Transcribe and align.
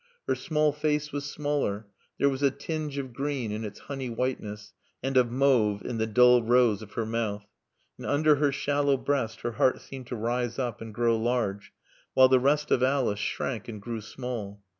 Her 0.27 0.33
small 0.33 0.71
face 0.71 1.11
was 1.11 1.25
smaller; 1.29 1.85
there 2.17 2.27
was 2.27 2.41
a 2.41 2.49
tinge 2.49 2.97
of 2.97 3.13
green 3.13 3.51
in 3.51 3.63
its 3.63 3.81
honey 3.81 4.09
whiteness, 4.09 4.73
and 5.03 5.15
of 5.15 5.29
mauve 5.29 5.85
in 5.85 5.99
the 5.99 6.07
dull 6.07 6.41
rose 6.41 6.81
of 6.81 6.93
her 6.93 7.05
mouth. 7.05 7.45
And 7.99 8.07
under 8.07 8.37
her 8.37 8.51
shallow 8.51 8.97
breast 8.97 9.41
her 9.41 9.51
heart 9.51 9.79
seemed 9.79 10.07
to 10.07 10.15
rise 10.15 10.57
up 10.57 10.81
and 10.81 10.91
grow 10.91 11.17
large, 11.17 11.71
while 12.15 12.29
the 12.29 12.39
rest 12.39 12.71
of 12.71 12.81
Alice 12.81 13.19
shrank 13.19 13.67
and 13.67 13.79
grew 13.79 14.01
small. 14.01 14.63